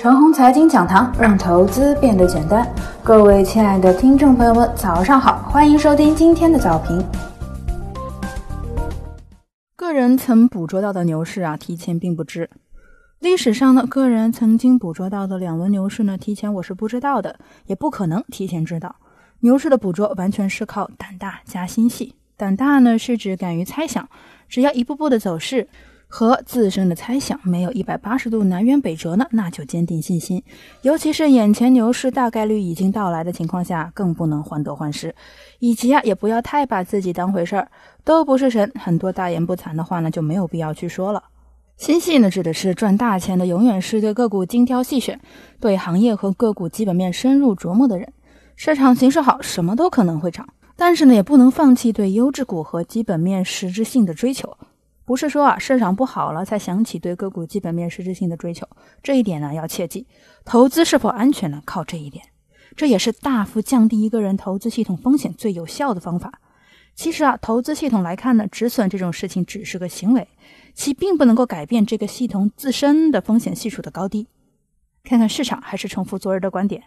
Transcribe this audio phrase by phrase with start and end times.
[0.00, 2.64] 陈红财经讲堂，让投资变得简单。
[3.02, 7.04] 各位亲爱的听众朋友们，早上好，欢迎收听今天的早评。
[9.74, 12.48] 个人曾捕捉到的牛市啊，提前并不知。
[13.18, 17.36] 历史上呢，个人曾经捕捉到的两轮牛市呢，提前我是不知道的，
[17.66, 18.94] 也不可能提前知道。
[19.40, 22.14] 牛市的捕捉完全是靠胆大加心细。
[22.36, 24.08] 胆大呢，是指敢于猜想，
[24.48, 25.66] 只要一步步的走势。
[26.10, 30.42] 和自身的猜想没有一百八十度南辕北辙呢，那就坚定信心。
[30.82, 35.14] 尤其是眼前牛市大概率已经到来的情况下，更不能患得患失。
[35.58, 37.68] 以及啊，也不要太把自己当回事儿，
[38.04, 41.22] 都不是神，很多大言不惭的话呢，就没有必要去说了。
[41.76, 45.20] 心细呢，指的是赚大钱的，永远是对个股精挑细选，
[45.60, 48.12] 对行业和个股基本面深入琢磨的人。
[48.56, 54.56] 市场形势好，什么都可能会涨，但是呢，也不能放弃对优质股和基本面实质性的追求。
[55.08, 58.68] 不是说啊市场不好了才想起对个股基本面实质性的追求，
[59.02, 60.06] 这一点呢要切记。
[60.44, 61.62] 投资是否安全呢？
[61.64, 62.26] 靠这一点，
[62.76, 66.42] 这也是大幅降低一个人投资系统风险最有效的方法。
[66.94, 70.28] 其实啊，投资系统来看呢，止损这种事情只是个行为，
[70.74, 74.28] 其并不能够改变这个系统自身的风险系数的高低。
[75.04, 76.82] 看看市场，还是重复昨日的观点。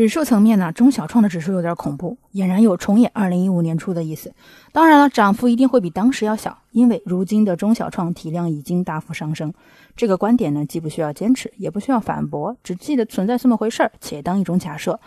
[0.00, 4.32] 指数层面呢，中小创的指数有点恐怖，俨然有重演二零一五年初的意思。
[4.72, 9.52] 当然了，涨幅一定会比当时要小，因为如今的中小创体量已经大幅上升。
[9.94, 14.98] 这个观点呢，既不需要坚持，也不需要反驳，只记得存在这么回事儿，且当一种假设。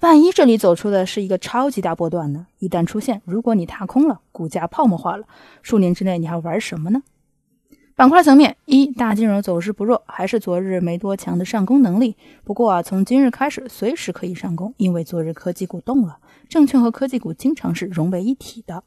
[0.00, 2.48] 万一这里走出的是一个超级大波段呢？
[2.58, 5.26] 一旦出现，如果你踏空了，股价泡沫化了，
[5.62, 7.04] 数年之内你还玩什么呢？
[8.00, 12.16] 板块层面，一大金融走势不弱，还是昨日没多强的上攻能力。
[12.44, 16.16] 不过啊，从今日开始随时可以上攻，因为昨日科技股动了，
[16.48, 18.82] 证券和科技股经常是融为一体的。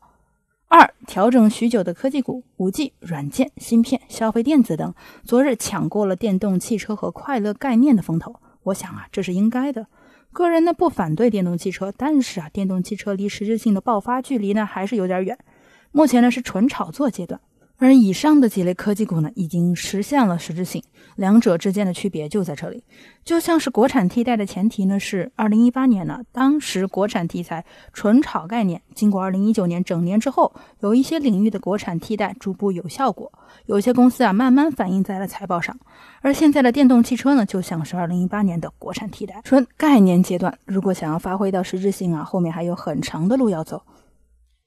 [0.67, 4.91] 二调整许久的科技股，五 G、软件、芯片、消费电子等，
[5.23, 8.37] 昨日抢过了电动汽车和快乐概念的风头。
[8.63, 9.85] 我想啊，这是应该的。
[10.31, 15.37] 个人呢不反对电动汽车，但是啊，电动汽车离实质性的爆发距离呢还是有点远。
[15.91, 17.39] 目前呢是纯炒作阶段。
[17.79, 20.81] 而以上的几类科技股呢，已经实现了实质性，
[21.15, 22.83] 两者之间的区别就在这里。
[23.25, 33.29] 就像是国产替代的前提呢，是二零一八年呢，当时国产题材纯炒概念，经过二零一九年整年之后，有一些领域的国产替代逐步有效果，
[33.65, 35.77] 有些公司啊慢慢反映在了财报上。
[36.21, 43.81] 而现在的电动汽车呢，就像是二零一八年的国产替代，纯概念阶段，如果想要发挥到实质性啊，后面还有很长的路要走。